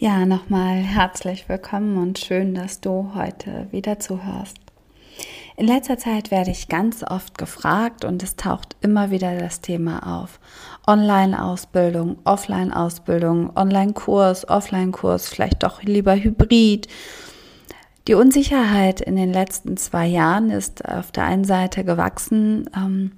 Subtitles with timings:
[0.00, 4.56] Ja, nochmal herzlich willkommen und schön, dass du heute wieder zuhörst.
[5.56, 10.22] In letzter Zeit werde ich ganz oft gefragt und es taucht immer wieder das Thema
[10.22, 10.38] auf.
[10.86, 16.86] Online-Ausbildung, Offline-Ausbildung, Online-Kurs, Offline-Kurs, vielleicht doch lieber Hybrid.
[18.06, 22.70] Die Unsicherheit in den letzten zwei Jahren ist auf der einen Seite gewachsen.
[22.72, 23.10] Ähm,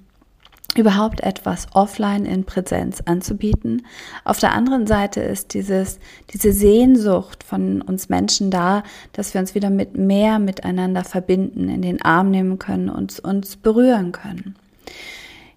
[0.77, 3.85] überhaupt etwas offline in Präsenz anzubieten.
[4.23, 5.99] Auf der anderen Seite ist dieses,
[6.33, 11.81] diese Sehnsucht von uns Menschen da, dass wir uns wieder mit mehr miteinander verbinden, in
[11.81, 14.55] den Arm nehmen können und uns berühren können.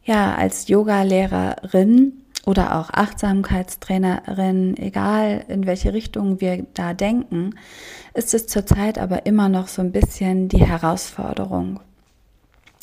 [0.05, 2.13] Ja, als Yoga-Lehrerin
[2.45, 7.55] oder auch Achtsamkeitstrainerin, egal in welche Richtung wir da denken,
[8.13, 11.81] ist es zurzeit aber immer noch so ein bisschen die Herausforderung.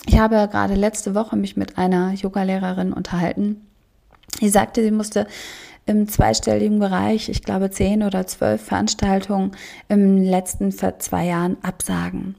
[0.06, 3.68] Ich habe gerade letzte Woche mich mit einer Yogalehrerin unterhalten.
[4.40, 5.28] Die sagte, sie musste
[5.86, 9.52] im zweistelligen Bereich, ich glaube zehn oder zwölf Veranstaltungen
[9.90, 12.36] im letzten zwei Jahren absagen.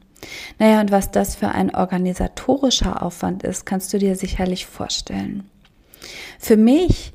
[0.58, 5.48] Naja, und was das für ein organisatorischer Aufwand ist, kannst du dir sicherlich vorstellen.
[6.38, 7.12] Für mich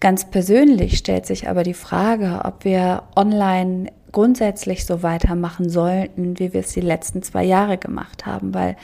[0.00, 6.52] ganz persönlich stellt sich aber die Frage, ob wir online grundsätzlich so weitermachen sollten, wie
[6.52, 8.76] wir es die letzten zwei Jahre gemacht haben, weil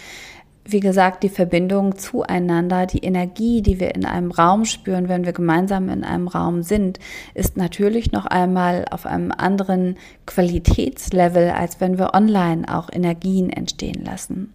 [0.73, 5.33] wie gesagt, die Verbindung zueinander, die Energie, die wir in einem Raum spüren, wenn wir
[5.33, 6.99] gemeinsam in einem Raum sind,
[7.35, 14.05] ist natürlich noch einmal auf einem anderen Qualitätslevel, als wenn wir online auch Energien entstehen
[14.05, 14.53] lassen.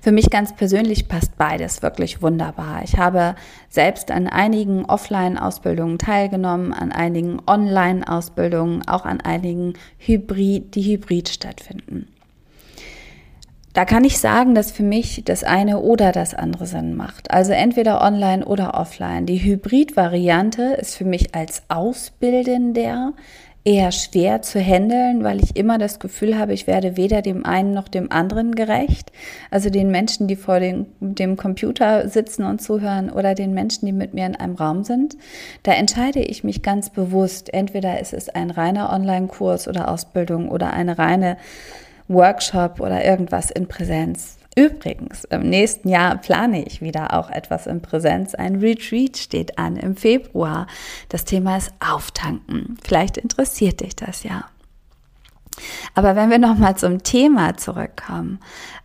[0.00, 2.82] Für mich ganz persönlich passt beides wirklich wunderbar.
[2.84, 3.34] Ich habe
[3.68, 12.08] selbst an einigen Offline-Ausbildungen teilgenommen, an einigen Online-Ausbildungen, auch an einigen Hybrid, die hybrid stattfinden.
[13.74, 17.32] Da kann ich sagen, dass für mich das eine oder das andere Sinn macht.
[17.32, 19.26] Also entweder online oder offline.
[19.26, 23.14] Die Hybrid-Variante ist für mich als Ausbildender
[23.64, 27.72] eher schwer zu handeln, weil ich immer das Gefühl habe, ich werde weder dem einen
[27.72, 29.10] noch dem anderen gerecht.
[29.50, 33.92] Also den Menschen, die vor dem, dem Computer sitzen und zuhören oder den Menschen, die
[33.92, 35.16] mit mir in einem Raum sind.
[35.64, 37.52] Da entscheide ich mich ganz bewusst.
[37.52, 41.38] Entweder ist es ein reiner Online-Kurs oder Ausbildung oder eine reine
[42.08, 44.38] Workshop oder irgendwas in Präsenz.
[44.56, 48.34] Übrigens, im nächsten Jahr plane ich wieder auch etwas in Präsenz.
[48.34, 50.68] Ein Retreat steht an im Februar.
[51.08, 52.78] Das Thema ist Auftanken.
[52.84, 54.44] Vielleicht interessiert dich das ja.
[55.94, 58.40] Aber wenn wir nochmal zum Thema zurückkommen,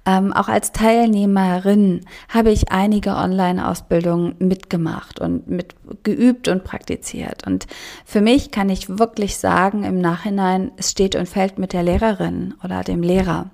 [0.05, 7.45] ähm, auch als Teilnehmerin habe ich einige Online-Ausbildungen mitgemacht und mit geübt und praktiziert.
[7.45, 7.67] Und
[8.05, 12.53] für mich kann ich wirklich sagen, im Nachhinein, es steht und fällt mit der Lehrerin
[12.63, 13.49] oder dem Lehrer.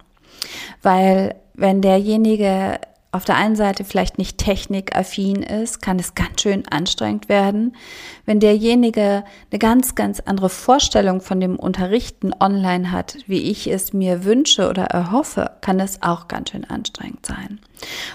[0.82, 2.80] Weil wenn derjenige
[3.16, 7.76] auf der einen Seite vielleicht nicht technikaffin ist, kann es ganz schön anstrengend werden.
[8.26, 13.94] Wenn derjenige eine ganz, ganz andere Vorstellung von dem Unterrichten online hat, wie ich es
[13.94, 17.60] mir wünsche oder erhoffe, kann es auch ganz schön anstrengend sein.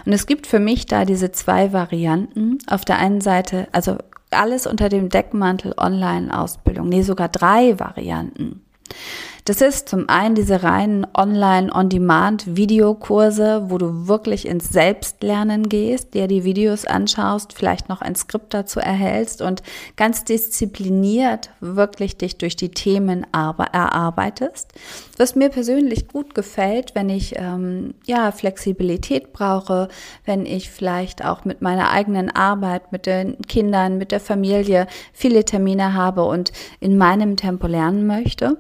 [0.05, 2.59] Und es gibt für mich da diese zwei Varianten.
[2.67, 3.97] Auf der einen Seite, also
[4.31, 8.61] alles unter dem Deckmantel Online-Ausbildung, nee, sogar drei Varianten.
[9.45, 16.45] Das ist zum einen diese reinen Online-on-Demand-Videokurse, wo du wirklich ins Selbstlernen gehst, dir die
[16.45, 19.63] Videos anschaust, vielleicht noch ein Skript dazu erhältst und
[19.97, 24.73] ganz diszipliniert wirklich dich durch die Themen erarbeitest.
[25.17, 29.89] Was mir persönlich gut gefällt, wenn ich ähm, ja Flexibilität brauche,
[30.25, 35.45] wenn ich vielleicht auch mit meiner eigenen Arbeit, mit den Kindern, mit der Familie viele
[35.45, 38.59] Termine habe und in meinem Tempo lernen möchte.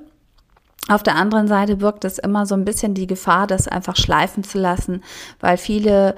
[0.89, 4.43] Auf der anderen Seite birgt es immer so ein bisschen die Gefahr, das einfach schleifen
[4.45, 5.03] zu lassen,
[5.39, 6.15] weil viele,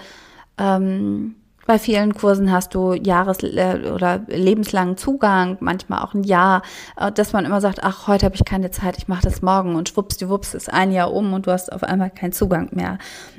[0.56, 1.35] ähm,
[1.67, 6.62] bei vielen Kursen hast du Jahres- äh, oder lebenslangen Zugang, manchmal auch ein Jahr,
[6.97, 9.76] äh, dass man immer sagt, ach, heute habe ich keine Zeit, ich mache das morgen
[9.76, 12.99] und schwuppsdiwupps ist ein Jahr um und du hast auf einmal keinen Zugang mehr.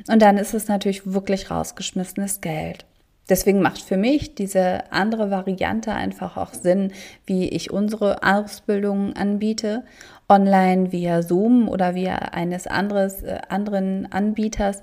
[0.09, 2.85] Und dann ist es natürlich wirklich rausgeschmissenes Geld.
[3.29, 6.91] Deswegen macht für mich diese andere Variante einfach auch Sinn,
[7.25, 9.83] wie ich unsere Ausbildungen anbiete
[10.29, 14.81] online via Zoom oder via eines anderes, äh, anderen Anbieters.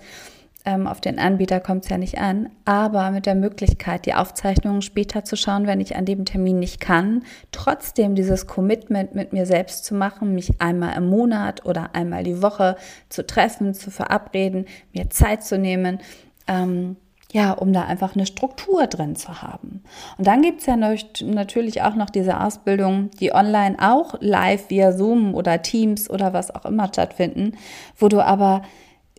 [0.67, 4.83] Ähm, auf den Anbieter kommt es ja nicht an, aber mit der Möglichkeit, die Aufzeichnungen
[4.83, 9.47] später zu schauen, wenn ich an dem Termin nicht kann, trotzdem dieses Commitment mit mir
[9.47, 12.77] selbst zu machen, mich einmal im Monat oder einmal die Woche
[13.09, 15.99] zu treffen, zu verabreden, mir Zeit zu nehmen.
[16.47, 16.97] Ähm,
[17.33, 19.83] ja, um da einfach eine Struktur drin zu haben.
[20.19, 25.35] Und dann gibt's ja natürlich auch noch diese Ausbildung, die online auch live via Zoom
[25.35, 27.57] oder Teams oder was auch immer stattfinden,
[27.97, 28.63] wo du aber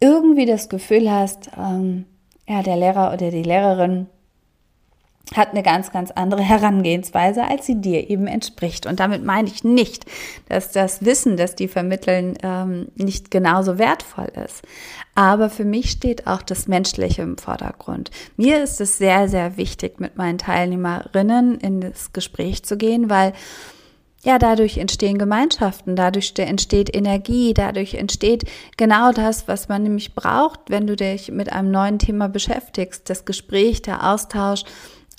[0.01, 2.05] irgendwie das Gefühl hast, ähm,
[2.47, 4.07] ja, der Lehrer oder die Lehrerin
[5.35, 8.85] hat eine ganz, ganz andere Herangehensweise, als sie dir eben entspricht.
[8.85, 10.05] Und damit meine ich nicht,
[10.49, 14.61] dass das Wissen, das die vermitteln, ähm, nicht genauso wertvoll ist.
[15.15, 18.11] Aber für mich steht auch das Menschliche im Vordergrund.
[18.37, 23.33] Mir ist es sehr, sehr wichtig, mit meinen Teilnehmerinnen in das Gespräch zu gehen, weil
[24.23, 28.43] ja, dadurch entstehen Gemeinschaften, dadurch entsteht Energie, dadurch entsteht
[28.77, 33.09] genau das, was man nämlich braucht, wenn du dich mit einem neuen Thema beschäftigst.
[33.09, 34.63] Das Gespräch, der Austausch,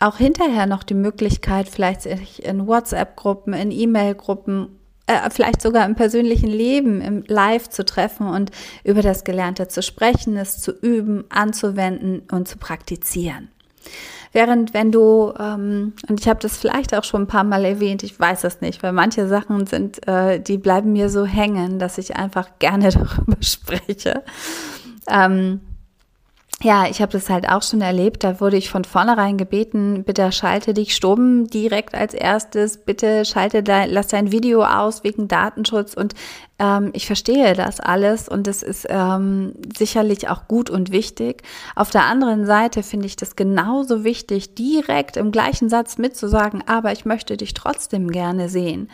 [0.02, 5.94] auch hinterher noch die Möglichkeit, vielleicht sich in WhatsApp-Gruppen, in E-Mail-Gruppen, äh, vielleicht sogar im
[5.94, 8.50] persönlichen Leben, im Live zu treffen und
[8.84, 13.48] über das Gelernte zu sprechen, es zu üben, anzuwenden und zu praktizieren.
[14.32, 18.02] Während wenn du, ähm, und ich habe das vielleicht auch schon ein paar Mal erwähnt,
[18.02, 21.98] ich weiß es nicht, weil manche Sachen sind, äh, die bleiben mir so hängen, dass
[21.98, 24.22] ich einfach gerne darüber spreche.
[25.08, 25.60] Ähm,
[26.62, 28.22] ja, ich habe das halt auch schon erlebt.
[28.22, 33.62] Da wurde ich von vornherein gebeten, bitte schalte dich stumm direkt als erstes, bitte schalte
[33.62, 35.94] dein, lass dein Video aus wegen Datenschutz.
[35.94, 36.14] Und
[36.58, 41.42] ähm, ich verstehe das alles und es ist ähm, sicherlich auch gut und wichtig.
[41.74, 46.92] Auf der anderen Seite finde ich das genauso wichtig, direkt im gleichen Satz mitzusagen, aber
[46.92, 48.88] ich möchte dich trotzdem gerne sehen.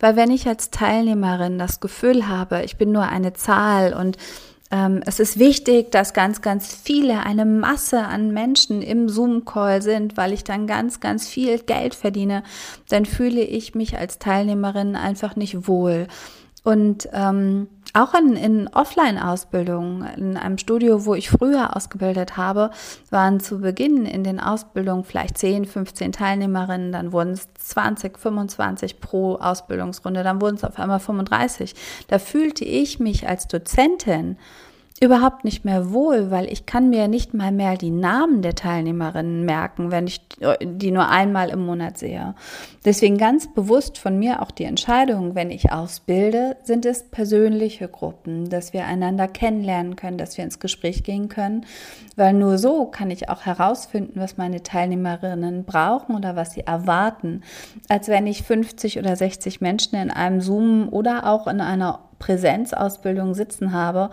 [0.00, 4.16] Weil wenn ich als Teilnehmerin das Gefühl habe, ich bin nur eine Zahl und
[5.04, 10.32] es ist wichtig, dass ganz, ganz viele, eine Masse an Menschen im Zoom-Call sind, weil
[10.32, 12.42] ich dann ganz, ganz viel Geld verdiene.
[12.88, 16.08] Dann fühle ich mich als Teilnehmerin einfach nicht wohl.
[16.64, 22.70] Und ähm, auch in, in Offline-Ausbildungen, in einem Studio, wo ich früher ausgebildet habe,
[23.10, 29.00] waren zu Beginn in den Ausbildungen vielleicht 10, 15 Teilnehmerinnen, dann wurden es 20, 25
[29.00, 31.74] pro Ausbildungsrunde, dann wurden es auf einmal 35.
[32.08, 34.38] Da fühlte ich mich als Dozentin
[35.00, 39.44] überhaupt nicht mehr wohl, weil ich kann mir nicht mal mehr die Namen der Teilnehmerinnen
[39.44, 40.20] merken, wenn ich
[40.62, 42.34] die nur einmal im Monat sehe.
[42.84, 48.48] Deswegen ganz bewusst von mir auch die Entscheidung, wenn ich ausbilde, sind es persönliche Gruppen,
[48.48, 51.66] dass wir einander kennenlernen können, dass wir ins Gespräch gehen können,
[52.16, 57.42] weil nur so kann ich auch herausfinden, was meine Teilnehmerinnen brauchen oder was sie erwarten,
[57.88, 63.34] als wenn ich 50 oder 60 Menschen in einem Zoom oder auch in einer Präsenzausbildung
[63.34, 64.10] sitzen habe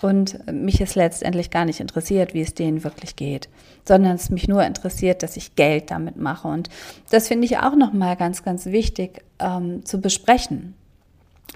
[0.00, 3.48] und mich es letztendlich gar nicht interessiert, wie es denen wirklich geht,
[3.84, 6.46] sondern es mich nur interessiert, dass ich Geld damit mache.
[6.46, 6.68] Und
[7.10, 10.74] das finde ich auch nochmal ganz, ganz wichtig ähm, zu besprechen.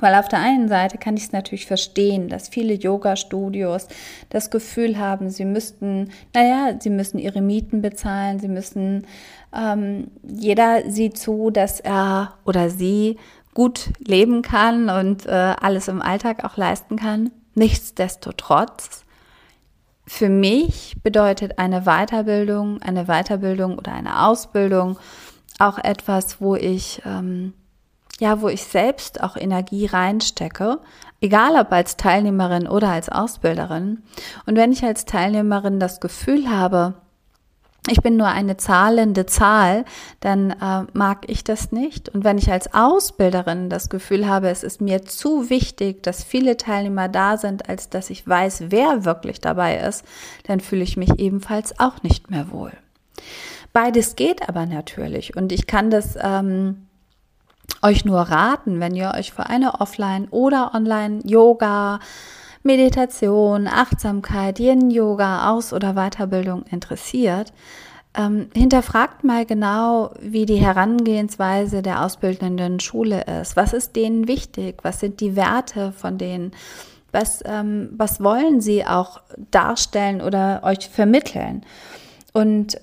[0.01, 3.89] Weil auf der einen Seite kann ich es natürlich verstehen, dass viele Yoga-Studios
[4.31, 9.07] das Gefühl haben, sie müssten, naja, sie müssen ihre Mieten bezahlen, sie müssen,
[9.55, 13.19] ähm, jeder sieht zu, dass er oder sie
[13.55, 17.31] gut leben kann und äh, alles im Alltag auch leisten kann.
[17.55, 19.05] Nichtsdestotrotz,
[20.07, 24.99] für mich bedeutet eine Weiterbildung, eine Weiterbildung oder eine Ausbildung
[25.59, 27.53] auch etwas, wo ich ähm,
[28.23, 30.79] ja, wo ich selbst auch Energie reinstecke,
[31.21, 34.03] egal ob als Teilnehmerin oder als Ausbilderin.
[34.47, 36.95] Und wenn ich als Teilnehmerin das Gefühl habe,
[37.89, 39.85] ich bin nur eine zahlende Zahl,
[40.21, 42.09] dann äh, mag ich das nicht.
[42.09, 46.57] Und wenn ich als Ausbilderin das Gefühl habe, es ist mir zu wichtig, dass viele
[46.57, 50.05] Teilnehmer da sind, als dass ich weiß, wer wirklich dabei ist,
[50.45, 52.73] dann fühle ich mich ebenfalls auch nicht mehr wohl.
[53.73, 56.87] Beides geht aber natürlich und ich kann das ähm,
[57.81, 61.99] euch nur raten, wenn ihr euch für eine Offline- oder Online-Yoga,
[62.63, 67.53] Meditation, Achtsamkeit, Yin-Yoga, Aus- oder Weiterbildung interessiert,
[68.15, 73.57] ähm, hinterfragt mal genau, wie die Herangehensweise der ausbildenden Schule ist.
[73.57, 74.79] Was ist denen wichtig?
[74.83, 76.53] Was sind die Werte von denen?
[77.11, 81.65] Was, ähm, was wollen sie auch darstellen oder euch vermitteln?
[82.33, 82.79] Und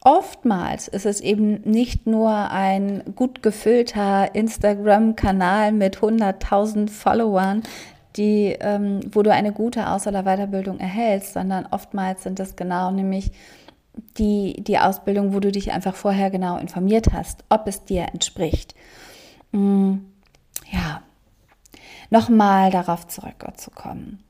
[0.00, 7.62] oftmals ist es eben nicht nur ein gut gefüllter Instagram-Kanal mit 100.000 Followern,
[8.16, 12.90] die, ähm, wo du eine gute Aus- oder Weiterbildung erhältst, sondern oftmals sind das genau
[12.90, 13.32] nämlich
[14.18, 18.74] die, die Ausbildung, wo du dich einfach vorher genau informiert hast, ob es dir entspricht.
[19.52, 19.96] Mm,
[20.70, 21.02] ja,
[22.10, 24.22] nochmal darauf zurückzukommen.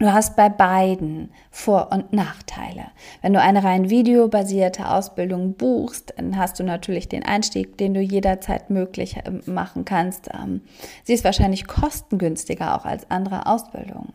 [0.00, 2.86] Du hast bei beiden Vor- und Nachteile.
[3.22, 8.00] Wenn du eine rein videobasierte Ausbildung buchst, dann hast du natürlich den Einstieg, den du
[8.00, 10.30] jederzeit möglich äh, machen kannst.
[10.34, 10.62] Ähm,
[11.04, 14.12] sie ist wahrscheinlich kostengünstiger auch als andere Ausbildungen.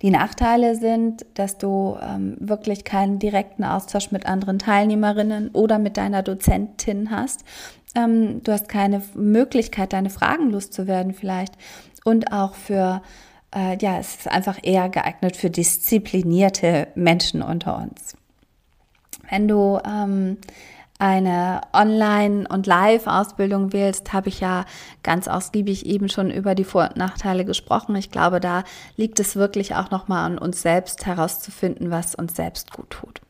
[0.00, 5.96] Die Nachteile sind, dass du ähm, wirklich keinen direkten Austausch mit anderen Teilnehmerinnen oder mit
[5.96, 7.44] deiner Dozentin hast.
[7.96, 11.54] Ähm, du hast keine Möglichkeit, deine Fragen loszuwerden vielleicht.
[12.04, 13.02] Und auch für
[13.54, 18.16] äh, ja, es ist einfach eher geeignet für disziplinierte Menschen unter uns.
[19.28, 20.38] Wenn du ähm,
[20.98, 24.64] eine Online- und Live-Ausbildung wählst, habe ich ja
[25.02, 27.96] ganz ausgiebig eben schon über die Vor- und Nachteile gesprochen.
[27.96, 28.64] Ich glaube, da
[28.96, 33.20] liegt es wirklich auch nochmal an uns selbst herauszufinden, was uns selbst gut tut.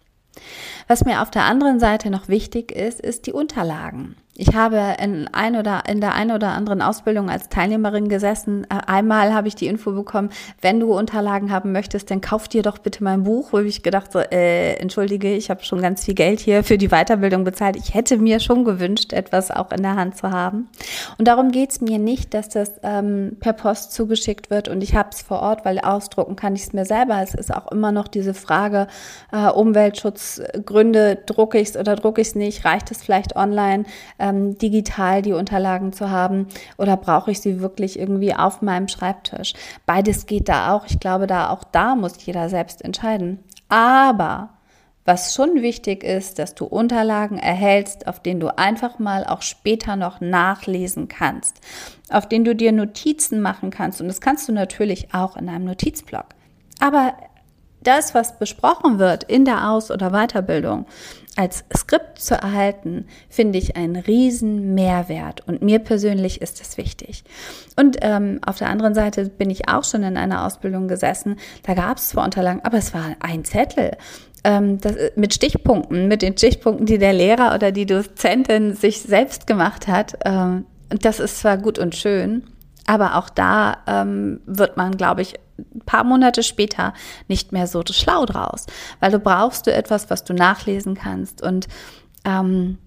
[0.88, 4.14] Was mir auf der anderen Seite noch wichtig ist, ist die Unterlagen.
[4.38, 8.64] Ich habe in, ein oder, in der einen oder anderen Ausbildung als Teilnehmerin gesessen.
[8.64, 10.28] Äh, einmal habe ich die Info bekommen,
[10.61, 13.52] wenn du Unterlagen haben möchtest, dann kauf dir doch bitte mein Buch.
[13.52, 16.88] Wo ich gedacht so, äh, entschuldige, ich habe schon ganz viel Geld hier für die
[16.88, 17.76] Weiterbildung bezahlt.
[17.76, 20.69] Ich hätte mir schon gewünscht, etwas auch in der Hand zu haben.
[21.16, 24.95] Und darum geht es mir nicht, dass das ähm, per Post zugeschickt wird und ich
[24.95, 27.23] habe es vor Ort, weil ausdrucken kann ich es mir selber.
[27.23, 28.87] Es ist auch immer noch diese Frage,
[29.33, 32.64] äh, Umweltschutzgründe, drucke ich es oder drucke ich es nicht?
[32.64, 33.85] Reicht es vielleicht online?
[34.18, 36.47] ähm, digital die Unterlagen zu haben
[36.78, 39.54] oder brauche ich sie wirklich irgendwie auf meinem Schreibtisch?
[39.85, 40.87] Beides geht da auch.
[40.87, 43.38] Ich glaube, da auch da muss jeder selbst entscheiden.
[43.68, 44.50] Aber
[45.04, 49.95] was schon wichtig ist, dass du Unterlagen erhältst, auf denen du einfach mal auch später
[49.95, 51.61] noch nachlesen kannst,
[52.11, 54.00] auf denen du dir Notizen machen kannst.
[54.00, 56.26] Und das kannst du natürlich auch in einem Notizblock.
[56.80, 57.14] Aber
[57.87, 60.87] das, was besprochen wird in der Aus- oder Weiterbildung,
[61.37, 67.25] als Skript zu erhalten, finde ich einen riesen Mehrwert und mir persönlich ist das wichtig.
[67.78, 71.75] Und ähm, auf der anderen Seite bin ich auch schon in einer Ausbildung gesessen, da
[71.75, 73.99] gab es zwar Unterlagen, aber es war ein Zettel
[74.45, 79.47] ähm, das, mit Stichpunkten, mit den Stichpunkten, die der Lehrer oder die Dozentin sich selbst
[79.47, 80.19] gemacht hat.
[80.25, 82.45] Ähm, das ist zwar gut und schön,
[82.87, 86.95] aber auch da ähm, wird man, glaube ich, ein paar Monate später
[87.29, 88.67] nicht mehr so schlau draus,
[89.01, 91.43] weil du brauchst du etwas, was du nachlesen kannst.
[91.43, 91.69] Und
[92.25, 92.79] ähm,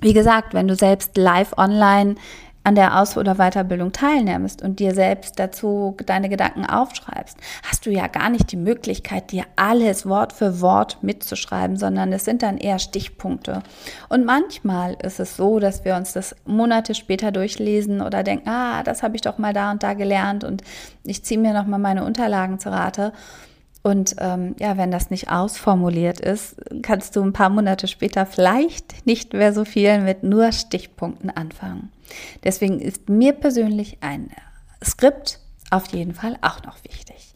[0.00, 2.16] wie gesagt, wenn du selbst live online
[2.64, 7.90] an der Aus- oder Weiterbildung teilnimmst und dir selbst dazu deine Gedanken aufschreibst, hast du
[7.90, 12.56] ja gar nicht die Möglichkeit, dir alles Wort für Wort mitzuschreiben, sondern es sind dann
[12.56, 13.62] eher Stichpunkte.
[14.08, 18.82] Und manchmal ist es so, dass wir uns das Monate später durchlesen oder denken, ah,
[18.82, 20.62] das habe ich doch mal da und da gelernt und
[21.04, 23.12] ich ziehe mir noch mal meine Unterlagen zu Rate.
[23.86, 29.04] Und ähm, ja, wenn das nicht ausformuliert ist, kannst du ein paar Monate später vielleicht
[29.04, 31.92] nicht mehr so viel mit nur Stichpunkten anfangen.
[32.42, 34.30] Deswegen ist mir persönlich ein
[34.82, 35.38] Skript
[35.70, 37.34] auf jeden Fall auch noch wichtig.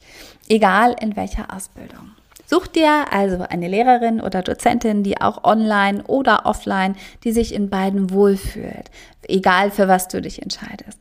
[0.49, 2.13] Egal in welcher Ausbildung.
[2.47, 7.69] Such dir also eine Lehrerin oder Dozentin, die auch online oder offline, die sich in
[7.69, 8.91] beiden wohlfühlt,
[9.25, 10.99] egal für was du dich entscheidest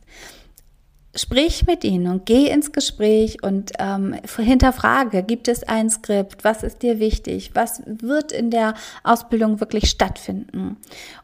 [1.18, 6.62] sprich mit ihnen und geh ins Gespräch und ähm, hinterfrage, gibt es ein Skript, was
[6.62, 10.76] ist dir wichtig, was wird in der Ausbildung wirklich stattfinden.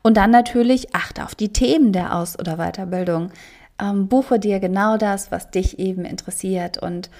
[0.02, 3.30] Und dann natürlich achte auf die Themen der Aus- oder Weiterbildung.
[3.80, 7.10] Ähm, buche dir genau das, was dich eben interessiert und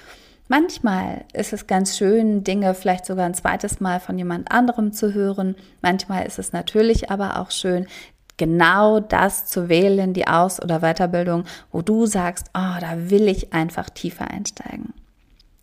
[0.47, 5.15] Manchmal ist es ganz schön, Dinge vielleicht sogar ein zweites Mal von jemand anderem zu
[5.15, 5.55] hören.
[5.81, 7.87] Manchmal ist es natürlich aber auch schön,
[8.37, 13.53] genau das zu wählen, die Aus- oder Weiterbildung, wo du sagst, oh, da will ich
[13.53, 14.93] einfach tiefer einsteigen.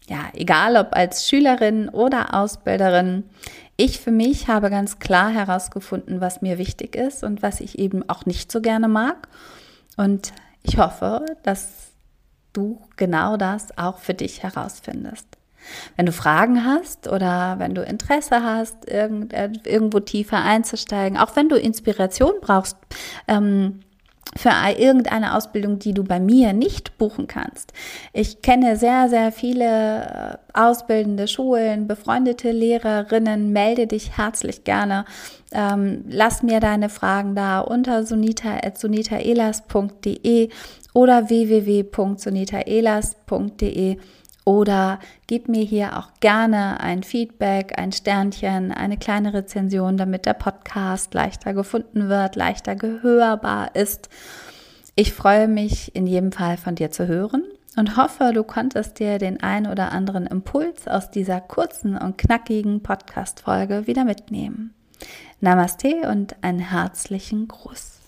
[0.09, 3.25] Ja, egal ob als Schülerin oder Ausbilderin,
[3.77, 8.09] ich für mich habe ganz klar herausgefunden, was mir wichtig ist und was ich eben
[8.09, 9.29] auch nicht so gerne mag.
[9.97, 11.93] Und ich hoffe, dass
[12.53, 15.27] du genau das auch für dich herausfindest.
[15.97, 21.37] Wenn du Fragen hast oder wenn du Interesse hast, irgend, äh, irgendwo tiefer einzusteigen, auch
[21.37, 22.77] wenn du Inspiration brauchst,
[23.29, 23.81] ähm,
[24.35, 27.75] für irgendeine Ausbildung, die du bei mir nicht buchen kannst.
[28.13, 33.53] Ich kenne sehr, sehr viele äh, ausbildende Schulen, befreundete Lehrerinnen.
[33.53, 35.05] Melde dich herzlich gerne.
[35.53, 40.49] Ähm, lass mir deine Fragen da unter sonita.sonitaelas.de
[40.95, 43.99] oder www.sonitaelas.de
[44.45, 50.35] oder gib mir hier auch gerne ein Feedback, ein Sternchen, eine kleine Rezension, damit der
[50.35, 54.09] Podcast leichter gefunden wird, leichter gehörbar ist.
[54.95, 57.45] Ich freue mich in jedem Fall von dir zu hören
[57.77, 62.83] und hoffe, du konntest dir den ein oder anderen Impuls aus dieser kurzen und knackigen
[62.83, 64.75] Podcast-Folge wieder mitnehmen.
[65.41, 68.02] Namaste und einen herzlichen Gruß.